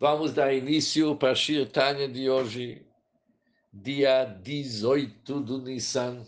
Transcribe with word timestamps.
Vamos 0.00 0.32
dar 0.32 0.54
início 0.54 1.16
para 1.16 1.32
a 1.32 1.34
Shirtanya 1.34 2.06
de 2.06 2.30
hoje, 2.30 2.86
dia 3.72 4.24
18 4.24 5.40
do 5.40 5.58
Nissan. 5.58 6.24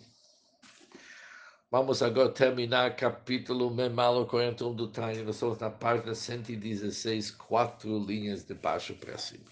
Vamos 1.70 2.02
agora 2.02 2.32
terminar 2.32 2.96
capítulo 2.96 3.70
Memalo 3.70 4.26
41 4.26 4.74
do 4.74 4.88
Tânia. 4.88 5.22
Nós 5.22 5.36
estamos 5.36 5.60
na 5.60 5.70
página 5.70 6.16
116, 6.16 7.30
quatro 7.30 7.96
linhas 8.00 8.42
de 8.42 8.54
baixo 8.54 8.92
para 8.96 9.16
cima. 9.16 9.46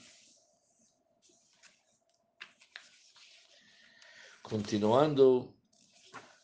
Continuando 4.42 5.54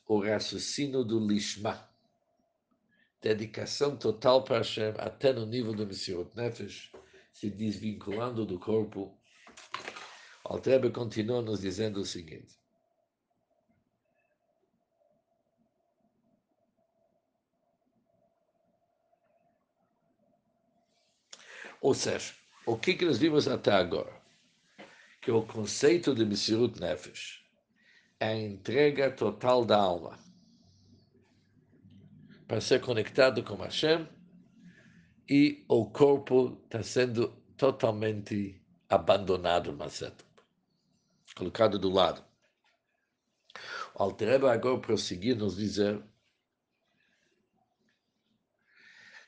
o 0.07 0.21
raciocínio 0.21 1.03
do 1.03 1.19
Lishma. 1.19 1.89
Dedicação 3.21 3.97
total 3.97 4.45
para 4.45 4.59
Hashem, 4.59 4.95
até 4.97 5.33
no 5.33 5.45
nível 5.45 5.75
do 5.75 5.85
Messias 5.85 6.33
Nefesh 6.37 6.93
se 7.35 7.51
desvinculando 7.51 8.47
do 8.47 8.59
corpo, 8.59 9.19
Altrebe 10.45 10.91
continua 10.91 11.43
nos 11.43 11.61
dizendo 11.61 12.01
o 12.01 12.05
seguinte. 12.05 12.55
Ou 21.81 21.93
seja, 21.93 22.33
o 22.65 22.79
que, 22.79 22.95
que 22.95 23.05
nós 23.05 23.19
vimos 23.19 23.49
até 23.49 23.73
agora? 23.73 24.23
Que 25.21 25.31
o 25.31 25.45
conceito 25.45 26.15
de 26.15 26.25
Messirut 26.25 26.81
Nefesh 26.81 27.45
é 28.21 28.29
a 28.29 28.37
entrega 28.37 29.11
total 29.11 29.65
da 29.65 29.77
alma 29.77 30.19
para 32.47 32.61
ser 32.61 32.81
conectado 32.81 33.43
com 33.43 33.57
Hashem 33.57 34.09
e 35.29 35.65
o 35.69 35.87
corpo 35.91 36.61
está 36.65 36.83
sendo 36.83 37.29
totalmente 37.57 38.61
abandonado, 38.89 39.73
Maceta, 39.73 40.25
colocado 41.35 41.79
do 41.79 41.91
lado. 41.91 42.25
O 43.95 44.03
Altereba 44.03 44.53
agora 44.53 44.81
prosseguir 44.81 45.37
nos 45.37 45.57
dizer 45.57 46.03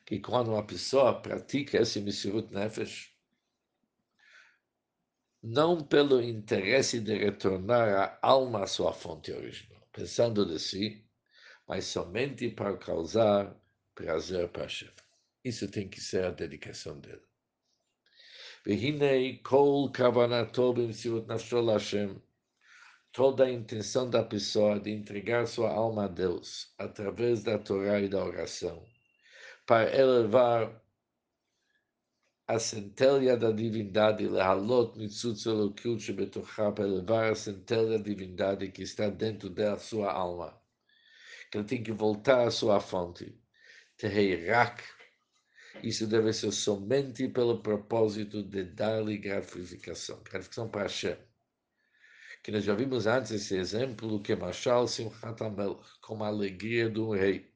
que 0.05 0.21
quando 0.21 0.53
uma 0.53 0.65
pessoa 0.65 1.21
pratica 1.21 1.79
esse 1.79 2.01
Messirut 2.01 2.53
Nefesh, 2.53 3.13
não 5.43 5.81
pelo 5.81 6.21
interesse 6.21 7.01
de 7.01 7.17
retornar 7.17 7.89
a 7.89 8.19
alma 8.21 8.65
à 8.65 8.67
sua 8.67 8.93
fonte 8.93 9.33
original, 9.33 9.81
pensando 9.93 10.45
de 10.45 10.59
si, 10.59 11.05
mas 11.67 11.85
somente 11.85 12.51
para 12.51 12.77
causar 12.77 13.57
prazer 13.95 14.49
para 14.49 14.63
Hashem. 14.65 15.06
Isso 15.47 15.69
tem 15.69 15.89
que 15.89 16.01
ser 16.01 16.25
a 16.25 16.33
dedicação 16.33 16.99
dele. 16.99 17.23
Vehinei 18.65 19.39
kol 19.45 19.93
kavanato 19.93 20.75
b'msiut 20.75 21.29
nafsho 21.29 21.65
Hashem. 21.71 22.21
Toda 23.13 23.45
a 23.45 23.53
intenção 23.53 24.11
da 24.11 24.25
pessoa 24.25 24.81
de 24.81 24.91
entregar 24.91 25.47
sua 25.47 25.71
alma 25.71 26.07
a 26.07 26.09
Deus 26.09 26.75
através 26.77 27.45
da 27.45 27.61
Torá 27.61 28.01
e 28.01 28.09
da 28.09 28.25
oração, 28.25 28.85
para 29.65 29.97
elevar 29.97 30.83
a 32.49 32.59
centelha 32.59 33.37
da 33.37 33.53
divindade, 33.53 34.29
lehalot 34.29 34.99
mitzutz 34.99 35.47
elokut 35.47 36.01
shebetochá, 36.01 36.73
para 36.73 36.89
elevar 36.89 37.31
a 37.31 37.37
centelha 37.37 37.91
da 37.97 37.99
divindade 37.99 38.73
que 38.73 38.83
está 38.83 39.09
dentro 39.09 39.49
da 39.49 39.79
sua 39.79 40.13
alma, 40.13 40.61
que 41.53 41.59
ele 41.59 41.69
tem 41.69 41.85
que 41.85 41.93
voltar 41.93 42.49
à 42.49 42.51
sua 42.51 42.81
fonte. 42.81 43.33
Teheirak 43.97 44.83
isso 45.83 46.07
deve 46.07 46.33
ser 46.33 46.53
somente 46.53 47.29
pelo 47.29 47.63
propósito 47.63 48.43
de 48.43 48.65
dar-lhe 48.65 49.19
gratificação, 49.19 50.23
gratificação 50.23 50.69
para 50.69 50.83
Hashem. 50.83 51.17
Que 52.43 52.51
nós 52.51 52.65
já 52.65 52.75
vimos 52.75 53.07
antes 53.07 53.33
esse 53.33 53.57
exemplo 53.57 54.23
que 54.23 54.35
Mashal 54.35 54.87
Simchat 54.87 55.43
Amelch, 55.43 56.01
como 56.01 56.25
a 56.25 56.29
alegria 56.29 56.89
do 56.89 57.11
rei. 57.11 57.53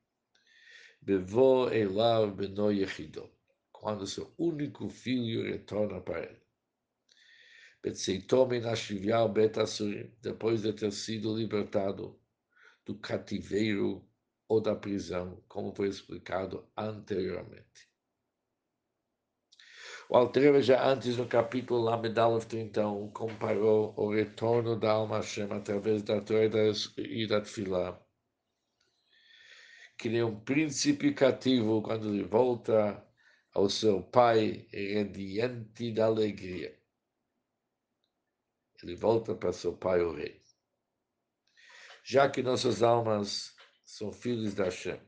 Bevo 1.00 1.70
Elav 1.70 2.34
Beno 2.34 2.70
Yechido, 2.70 3.30
quando 3.72 4.06
seu 4.06 4.32
único 4.36 4.88
filho 4.88 5.44
retorna 5.44 6.00
para 6.00 6.24
ele. 6.24 6.40
Betseitome 7.82 8.60
Nashivial 8.60 9.28
Betasurim, 9.28 10.12
depois 10.20 10.60
de 10.60 10.72
ter 10.72 10.92
sido 10.92 11.34
libertado 11.34 12.20
do 12.84 12.98
cativeiro 12.98 14.06
ou 14.46 14.60
da 14.60 14.74
prisão, 14.74 15.42
como 15.48 15.74
foi 15.74 15.88
explicado 15.88 16.68
anteriormente. 16.76 17.89
O 20.12 20.16
Altreva 20.16 20.60
já 20.60 20.84
antes 20.84 21.16
no 21.16 21.28
capítulo 21.28 21.82
Lamedalef 21.82 22.44
31 22.44 23.12
comparou 23.12 23.94
o 23.96 24.12
retorno 24.12 24.76
da 24.76 24.90
alma 24.90 25.18
Hashem 25.18 25.52
através 25.52 26.02
da 26.02 26.20
Torá 26.20 26.40
e 26.98 27.28
da 27.28 27.40
Tfilá. 27.40 27.96
Que 29.96 30.08
nem 30.08 30.24
um 30.24 30.40
príncipe 30.40 31.14
cativo 31.14 31.80
quando 31.80 32.08
ele 32.08 32.24
volta 32.24 33.00
ao 33.54 33.70
seu 33.70 34.02
pai 34.02 34.66
radiante 34.72 35.92
da 35.92 36.06
alegria. 36.06 36.76
Ele 38.82 38.96
volta 38.96 39.36
para 39.36 39.52
seu 39.52 39.76
pai 39.76 40.02
o 40.02 40.12
rei. 40.12 40.42
Já 42.02 42.28
que 42.28 42.42
nossas 42.42 42.82
almas 42.82 43.54
são 43.84 44.10
filhos 44.10 44.54
da 44.54 44.64
Hashem, 44.64 45.00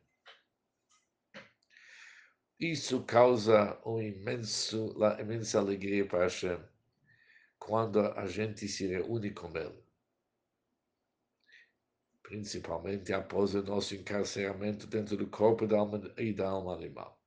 isso 2.62 3.02
causa 3.02 3.76
um 3.84 4.00
imenso, 4.00 4.92
uma 4.92 5.20
imensa 5.20 5.58
alegria 5.58 6.06
para 6.06 6.22
Hashem 6.22 6.60
quando 7.58 8.00
a 8.00 8.26
gente 8.26 8.68
se 8.68 8.86
reúne 8.86 9.32
com 9.32 9.56
Ele. 9.56 9.82
Principalmente 12.22 13.12
após 13.12 13.54
o 13.54 13.62
nosso 13.62 13.94
encarceramento 13.94 14.86
dentro 14.86 15.16
do 15.16 15.26
corpo 15.26 15.66
da 15.66 15.78
alma 15.78 16.00
e 16.16 16.32
da 16.32 16.48
alma 16.48 16.74
animal. 16.74 17.20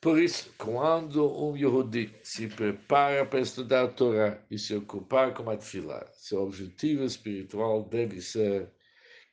Por 0.00 0.20
isso, 0.20 0.52
quando 0.58 1.26
um 1.36 1.56
Yehudi 1.56 2.14
se 2.22 2.48
prepara 2.48 3.24
para 3.24 3.40
estudar 3.40 3.84
a 3.84 3.88
Torá 3.88 4.44
e 4.50 4.58
se 4.58 4.74
ocupar 4.74 5.34
com 5.34 5.48
a 5.48 5.56
Tfilah, 5.56 6.06
seu 6.12 6.42
objetivo 6.42 7.04
espiritual 7.04 7.82
deve 7.88 8.20
ser 8.20 8.70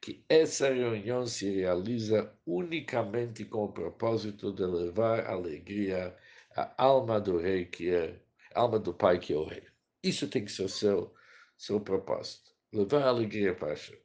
que 0.03 0.25
essa 0.27 0.67
reunião 0.67 1.25
se 1.25 1.49
realiza 1.49 2.37
unicamente 2.45 3.45
com 3.45 3.63
o 3.63 3.71
propósito 3.71 4.51
de 4.51 4.65
levar 4.65 5.25
alegria 5.25 6.13
à 6.53 6.83
alma 6.83 7.21
do 7.21 7.37
rei 7.37 7.65
que 7.65 7.89
é, 7.89 8.21
alma 8.53 8.77
do 8.77 8.93
pai 8.93 9.17
que 9.17 9.31
é 9.31 9.37
o 9.37 9.45
rei. 9.45 9.65
Isso 10.03 10.27
tem 10.27 10.43
que 10.43 10.51
ser 10.51 10.67
seu, 10.67 11.15
seu 11.57 11.79
propósito, 11.79 12.51
levar 12.73 13.03
alegria 13.03 13.55
para 13.55 13.69
Hashem. 13.69 13.97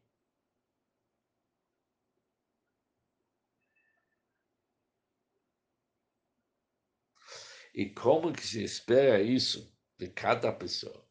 E 7.74 7.90
como 7.90 8.32
que 8.32 8.46
se 8.46 8.62
espera 8.62 9.20
isso 9.20 9.76
de 9.98 10.08
cada 10.08 10.52
pessoa? 10.52 11.04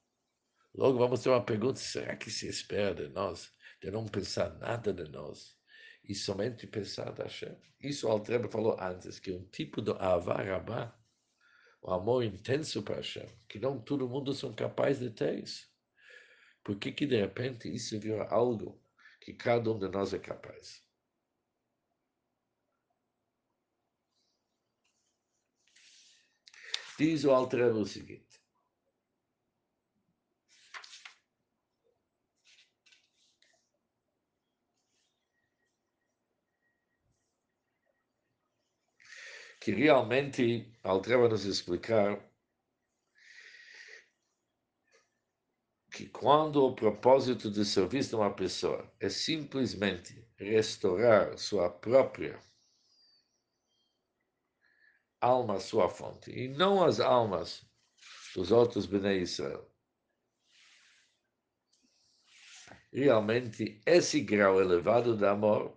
Logo 0.73 0.97
vamos 0.97 1.21
ter 1.21 1.27
uma 1.29 1.43
pergunta, 1.43 1.77
será 1.77 2.15
que 2.15 2.31
se 2.31 2.47
espera 2.47 2.95
de 2.95 3.09
nós? 3.09 3.56
De 3.81 3.91
não 3.91 4.05
pensar 4.05 4.49
nada 4.57 4.93
de 4.93 5.09
nós 5.09 5.57
e 6.03 6.15
somente 6.15 6.65
pensar 6.65 7.11
da 7.11 7.23
Hashem. 7.23 7.55
Isso 7.81 8.07
o 8.07 8.11
Altreba 8.11 8.49
falou 8.49 8.77
antes, 8.79 9.19
que 9.19 9.31
um 9.31 9.45
tipo 9.49 9.81
de 9.81 9.91
avarabá, 9.91 10.97
o 11.81 11.91
amor 11.91 12.23
intenso 12.23 12.81
para 12.81 12.95
Hashem, 12.95 13.27
que 13.47 13.59
não 13.59 13.79
todo 13.79 14.09
mundo 14.09 14.33
são 14.33 14.53
capazes 14.53 14.99
de 14.99 15.11
ter 15.11 15.43
isso. 15.43 15.67
Por 16.63 16.77
que 16.77 16.91
que 16.91 17.05
de 17.05 17.17
repente 17.17 17.73
isso 17.73 17.99
vira 17.99 18.27
algo 18.29 18.81
que 19.21 19.33
cada 19.33 19.71
um 19.71 19.79
de 19.79 19.87
nós 19.89 20.13
é 20.13 20.19
capaz? 20.19 20.85
Diz 26.97 27.25
o 27.25 27.31
Altreba 27.31 27.77
o 27.77 27.85
seguinte, 27.85 28.36
que 39.67 39.73
realmente 39.73 40.73
Altreva 40.81 41.27
nos 41.27 41.43
explicar 41.43 42.25
que 45.91 46.07
quando 46.07 46.63
o 46.63 46.73
propósito 46.73 47.51
de 47.51 47.65
serviço 47.65 48.11
de 48.11 48.15
uma 48.15 48.33
pessoa 48.33 48.89
é 48.97 49.09
simplesmente 49.09 50.25
restaurar 50.37 51.37
sua 51.37 51.69
própria 51.69 52.39
alma, 55.19 55.59
sua 55.59 55.89
fonte, 55.89 56.31
e 56.31 56.47
não 56.47 56.81
as 56.81 57.01
almas 57.01 57.69
dos 58.33 58.53
outros 58.53 58.85
Bnei 58.85 59.23
Israel. 59.23 59.69
Realmente, 62.93 63.81
esse 63.85 64.21
grau 64.21 64.61
elevado 64.61 65.17
de 65.17 65.25
amor 65.25 65.76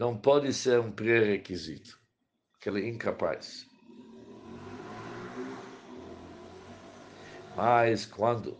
não 0.00 0.18
pode 0.18 0.50
ser 0.54 0.80
um 0.80 0.90
pré-requisito, 0.90 2.00
que 2.58 2.70
ele 2.70 2.86
é 2.86 2.88
incapaz. 2.88 3.68
Mas 7.54 8.06
quando 8.06 8.58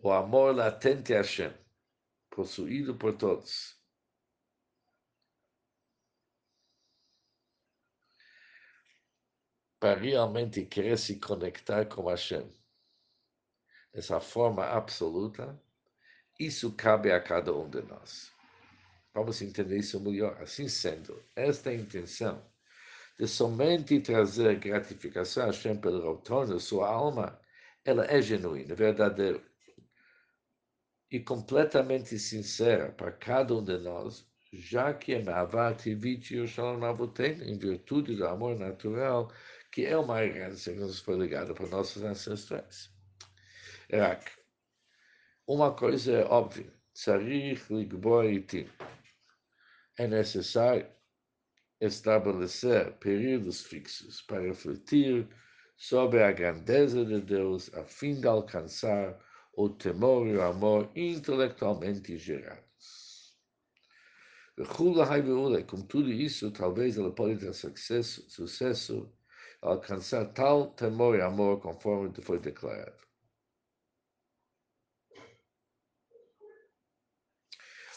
o 0.00 0.12
amor 0.12 0.54
latente 0.54 1.12
a 1.12 1.16
Hashem, 1.16 1.52
possuído 2.30 2.96
por 2.96 3.16
todos, 3.18 3.82
para 9.80 9.98
realmente 9.98 10.64
querer 10.66 10.96
se 10.96 11.18
conectar 11.18 11.86
com 11.86 12.08
Hashem, 12.08 12.48
dessa 13.92 14.20
forma 14.20 14.64
absoluta, 14.66 15.60
isso 16.38 16.72
cabe 16.72 17.12
a 17.12 17.20
cada 17.20 17.54
um 17.54 17.68
de 17.68 17.82
nós. 17.82 18.32
Vamos 19.14 19.40
entender 19.40 19.78
isso 19.78 20.00
melhor. 20.00 20.36
Assim 20.42 20.68
sendo, 20.68 21.22
esta 21.36 21.70
é 21.70 21.76
intenção 21.76 22.42
de 23.18 23.28
somente 23.28 24.00
trazer 24.00 24.58
gratificação 24.58 25.44
a 25.44 25.46
Hashem 25.46 25.76
pelo 25.76 26.14
retorno 26.14 26.58
sua 26.58 26.88
alma, 26.88 27.38
ela 27.84 28.04
é 28.06 28.20
genuína, 28.20 28.74
verdadeira 28.74 29.40
e 31.10 31.20
completamente 31.20 32.18
sincera 32.18 32.90
para 32.90 33.12
cada 33.12 33.54
um 33.54 33.62
de 33.62 33.78
nós, 33.78 34.26
já 34.52 34.92
que 34.92 35.14
é 35.14 35.22
Mavat 35.22 35.82
Tivit 35.82 36.34
Yerushalayim 36.34 36.84
Avotem, 36.84 37.40
em 37.42 37.56
virtude 37.56 38.16
do 38.16 38.26
amor 38.26 38.58
natural, 38.58 39.32
que 39.70 39.84
é 39.86 39.96
uma 39.96 40.24
herança 40.24 40.72
que 40.72 40.78
nos 40.78 40.98
foi 40.98 41.16
ligada 41.16 41.54
por 41.54 41.68
nossos 41.68 42.02
ancestrais. 42.02 42.90
Rak, 43.92 44.28
uma 45.46 45.72
coisa 45.72 46.12
é 46.12 46.24
óbvia. 46.24 46.72
É 49.98 50.06
necessário 50.06 50.86
estabelecer 51.80 52.92
períodos 52.98 53.62
fixos 53.62 54.22
para 54.22 54.40
refletir 54.40 55.28
sobre 55.76 56.22
a 56.22 56.32
grandeza 56.32 57.04
de 57.04 57.20
Deus 57.20 57.72
a 57.74 57.84
fim 57.84 58.20
de 58.20 58.26
alcançar 58.26 59.18
o 59.56 59.68
temor 59.68 60.26
e 60.26 60.36
o 60.36 60.42
amor 60.42 60.90
intelectualmente 60.96 62.16
gerados. 62.16 63.34
Com 65.66 65.82
tudo 65.82 66.12
isso, 66.12 66.50
talvez 66.52 66.96
ela 66.96 67.12
pode 67.12 67.38
ter 67.38 67.52
sucesso, 67.52 68.24
sucesso 68.30 69.12
alcançar 69.60 70.26
tal 70.32 70.68
temor 70.70 71.16
e 71.16 71.20
amor 71.20 71.60
conforme 71.60 72.12
foi 72.22 72.38
declarado. 72.38 73.03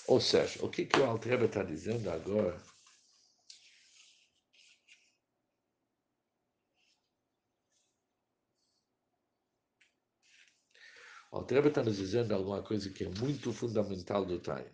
Ou 0.07 0.21
seja, 0.21 0.65
o 0.65 0.69
que, 0.69 0.85
que 0.85 0.99
o 0.99 1.05
Altreba 1.05 1.45
está 1.45 1.63
dizendo 1.63 2.09
agora 2.09 2.57
O 11.31 11.37
Altreba 11.37 11.67
está 11.67 11.83
nos 11.83 11.97
dizendo 11.97 12.33
alguma 12.33 12.63
coisa 12.63 12.89
que 12.89 13.03
é 13.03 13.09
muito 13.09 13.51
fundamental 13.53 14.25
do 14.25 14.39
Tânia. 14.39 14.71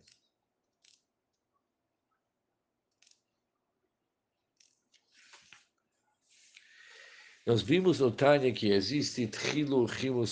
Nós 7.45 7.61
vimos 7.61 7.99
no 7.99 8.11
Tânia 8.11 8.53
que 8.53 8.71
existe 8.71 9.27
trilo, 9.27 9.83
rimo, 9.85 10.23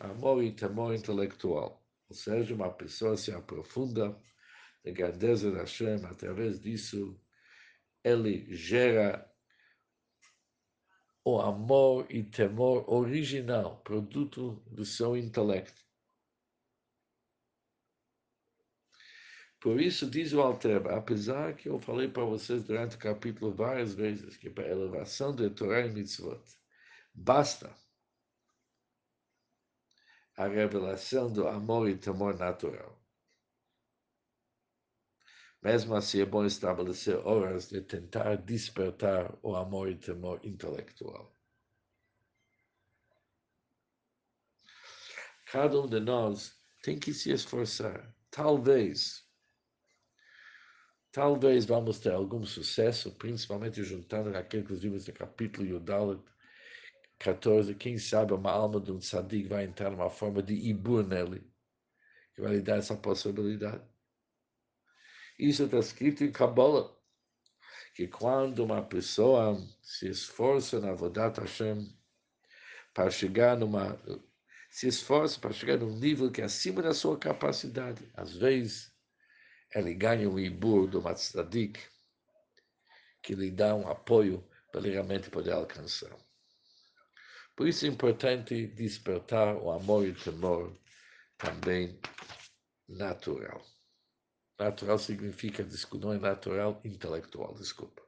amor 0.00 0.42
e 0.42 0.52
temor 0.52 0.94
intelectual. 0.94 1.86
Ou 2.08 2.16
seja, 2.16 2.54
uma 2.54 2.72
pessoa 2.72 3.16
se 3.16 3.30
aprofunda 3.30 4.18
grandeza 4.92 5.50
da 5.50 5.60
Hashem, 5.60 6.04
através 6.04 6.60
disso 6.60 7.20
ele 8.04 8.54
gera 8.54 9.28
o 11.24 11.40
amor 11.40 12.06
e 12.08 12.22
temor 12.22 12.88
original, 12.88 13.80
produto 13.82 14.62
do 14.66 14.84
seu 14.84 15.16
intelecto. 15.16 15.86
Por 19.60 19.80
isso, 19.80 20.08
diz 20.08 20.32
o 20.32 20.40
Alter, 20.40 20.86
apesar 20.86 21.54
que 21.54 21.68
eu 21.68 21.80
falei 21.80 22.08
para 22.08 22.24
vocês 22.24 22.62
durante 22.62 22.94
o 22.94 22.98
capítulo 22.98 23.52
várias 23.52 23.92
vezes 23.92 24.36
que 24.36 24.48
para 24.48 24.64
a 24.64 24.70
elevação 24.70 25.34
de 25.34 25.50
Torah 25.50 25.84
e 25.84 25.90
Mitzvot 25.90 26.40
basta 27.12 27.74
a 30.36 30.46
revelação 30.46 31.32
do 31.32 31.48
amor 31.48 31.88
e 31.88 31.96
temor 31.96 32.38
natural. 32.38 32.96
Mesmo 35.62 35.94
assim, 35.96 36.20
é 36.20 36.24
bom 36.24 36.44
estabelecer 36.44 37.16
horas 37.26 37.68
de 37.68 37.80
tentar 37.80 38.36
despertar 38.36 39.36
o 39.42 39.56
amor 39.56 39.88
e 39.90 39.96
temor 39.96 40.40
intelectual. 40.44 41.34
Cada 45.50 45.80
um 45.80 45.86
de 45.88 45.98
nós 45.98 46.54
tem 46.82 46.98
que 46.98 47.12
se 47.12 47.32
esforçar. 47.32 48.14
Talvez, 48.30 49.26
talvez 51.10 51.64
vamos 51.64 51.98
ter 51.98 52.12
algum 52.12 52.44
sucesso, 52.44 53.16
principalmente 53.16 53.82
juntando 53.82 54.36
aquilo 54.36 54.64
que 54.64 54.74
vimos 54.74 55.08
no 55.08 55.14
capítulo 55.14 55.66
Yudalit 55.66 56.22
14. 57.18 57.74
Quem 57.74 57.98
sabe 57.98 58.32
uma 58.32 58.52
alma 58.52 58.80
de 58.80 58.92
um 58.92 58.98
tzadik 58.98 59.48
vai 59.48 59.64
entrar 59.64 59.90
numa 59.90 60.10
forma 60.10 60.42
de 60.42 60.54
ibur 60.54 61.04
nele, 61.04 61.50
que 62.34 62.42
vai 62.42 62.52
lhe 62.52 62.62
dar 62.62 62.76
essa 62.76 62.96
possibilidade. 62.96 63.84
Isso 65.38 65.64
está 65.64 65.78
escrito 65.78 66.24
em 66.24 66.32
Kabbalah, 66.32 66.90
que 67.94 68.08
quando 68.08 68.64
uma 68.64 68.82
pessoa 68.82 69.56
se 69.80 70.08
esforça 70.08 70.80
na 70.80 70.92
Vodat 70.92 71.38
Hashem 71.38 71.96
para 72.92 73.08
chegar 73.08 73.56
numa. 73.56 73.96
se 74.68 74.88
esforça 74.88 75.38
para 75.38 75.52
chegar 75.52 75.78
num 75.78 75.96
nível 75.96 76.32
que 76.32 76.40
é 76.40 76.44
acima 76.44 76.82
da 76.82 76.92
sua 76.92 77.16
capacidade, 77.16 78.10
às 78.14 78.34
vezes 78.36 78.92
ele 79.72 79.94
ganha 79.94 80.28
um 80.28 80.38
ibur 80.40 80.88
do 80.88 81.00
Matzdadik, 81.00 81.78
que 83.22 83.34
lhe 83.34 83.50
dá 83.50 83.76
um 83.76 83.88
apoio 83.88 84.44
para 84.72 84.80
ele 84.80 84.90
realmente 84.90 85.30
poder 85.30 85.52
alcançar. 85.52 86.16
Por 87.54 87.68
isso 87.68 87.84
é 87.86 87.88
importante 87.88 88.66
despertar 88.66 89.54
o 89.56 89.70
amor 89.70 90.04
e 90.04 90.10
o 90.10 90.14
temor 90.14 90.76
também 91.36 92.00
natural. 92.88 93.64
Natural 94.58 94.98
significa, 94.98 95.66
não 95.98 96.12
é 96.12 96.18
natural, 96.18 96.80
intelectual, 96.84 97.54
desculpa. 97.54 98.02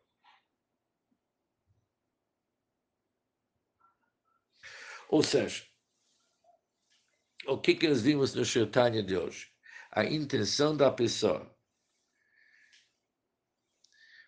Ou 5.09 5.23
seja, 5.23 5.64
o 7.47 7.59
que, 7.59 7.75
que 7.75 7.88
nós 7.88 8.02
vimos 8.02 8.35
no 8.35 8.45
Shirtanya 8.45 9.02
de 9.02 9.16
hoje? 9.16 9.52
A 9.90 10.04
intenção 10.04 10.76
da 10.76 10.90
pessoa 10.90 11.57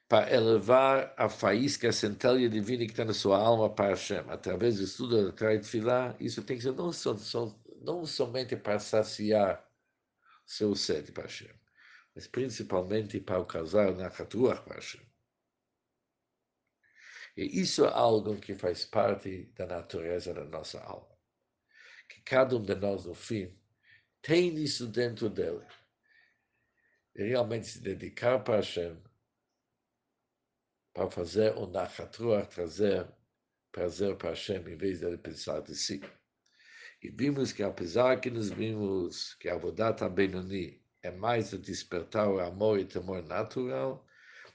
para 0.08 0.30
elevar 0.30 1.14
a 1.16 1.26
faísca, 1.28 1.88
a 1.88 1.92
centelha 1.92 2.46
divina 2.46 2.84
que 2.84 2.90
está 2.90 3.02
na 3.02 3.14
sua 3.14 3.38
alma 3.38 3.74
para 3.74 3.90
Hashem, 3.90 4.28
através 4.28 4.76
do 4.76 4.84
estudo 4.84 5.32
da 5.32 5.54
e 5.54 6.26
isso 6.26 6.42
tem 6.42 6.58
que 6.58 6.62
ser 6.62 6.72
não, 6.72 6.92
só, 6.92 7.16
não 7.80 8.04
somente 8.04 8.54
para 8.54 8.78
saciar 8.78 9.66
seu 10.44 10.74
sede 10.74 11.12
para 11.12 11.22
Hashem, 11.22 11.61
mas 12.14 12.26
principalmente 12.26 13.20
para 13.20 13.40
o 13.40 13.46
casal 13.46 13.94
na 13.94 14.08
Hatuach 14.08 14.68
Hashem. 14.68 15.06
E 17.36 17.60
isso 17.60 17.84
é 17.84 17.88
algo 17.88 18.38
que 18.38 18.54
faz 18.54 18.84
parte 18.84 19.46
da 19.54 19.66
natureza 19.66 20.34
da 20.34 20.44
nossa 20.44 20.80
alma. 20.82 21.16
Que 22.08 22.20
cada 22.20 22.56
um 22.56 22.62
de 22.62 22.74
nós, 22.74 23.06
no 23.06 23.14
fim, 23.14 23.58
tem 24.20 24.54
isso 24.54 24.86
dentro 24.86 25.30
dele. 25.30 25.66
E 27.14 27.24
realmente 27.24 27.66
se 27.66 27.80
dedicar 27.80 28.44
para 28.44 28.56
Hashem, 28.56 29.02
para 30.92 31.10
fazer 31.10 31.56
o 31.56 31.66
Nachatruach, 31.66 32.48
trazer 32.48 33.10
prazer 33.70 34.16
para 34.16 34.30
Hashem, 34.30 34.68
em 34.68 34.76
vez 34.76 35.00
de 35.00 35.16
pensar 35.16 35.60
de 35.62 35.74
si. 35.74 36.02
E 37.02 37.10
vimos 37.10 37.52
que 37.52 37.62
apesar 37.62 38.20
que 38.20 38.30
nos 38.30 38.50
vimos 38.50 39.34
que 39.34 39.48
a 39.48 39.54
Avodat 39.54 40.06
Benoni 40.10 40.81
é 41.02 41.10
mais 41.10 41.52
o 41.52 41.58
despertar 41.58 42.28
o 42.28 42.40
amor 42.40 42.78
e 42.78 42.84
temor 42.84 43.22
natural, 43.24 44.06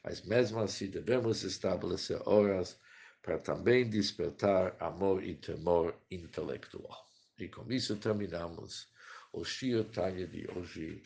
mas 0.03 0.21
mesmo 0.21 0.59
assim 0.59 0.89
devemos 0.89 1.43
estabelecer 1.43 2.21
horas 2.25 2.79
para 3.21 3.37
também 3.37 3.89
despertar 3.89 4.75
amor 4.79 5.23
e 5.23 5.35
temor 5.35 5.93
intelectual. 6.09 7.05
E 7.37 7.47
com 7.47 7.69
isso 7.71 7.97
terminamos 7.97 8.87
o 9.33 9.43
Shir 9.43 9.83
Tanya 9.91 10.25
de 10.25 10.47
hoje, 10.55 11.03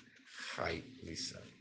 Chai 0.56 0.84
Nissan. 1.04 1.61